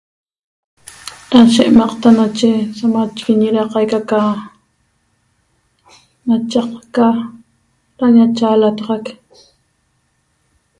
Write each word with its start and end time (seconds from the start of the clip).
Ra 1.31 1.41
she'emaqta 1.53 2.09
nache 2.17 2.49
samachiguiñi 2.77 3.47
ra 3.55 3.63
qaica 3.71 3.99
ca 4.09 4.21
machaqca 6.25 7.07
ra 7.99 8.07
ñachaalataxac 8.15 9.05